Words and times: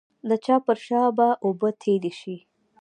د 0.29 0.31
چا 0.45 0.55
پر 0.65 0.77
شا 0.85 1.01
به 1.17 1.27
اوبه 1.45 1.69
تېرې 1.81 2.11
شي. 2.19 2.37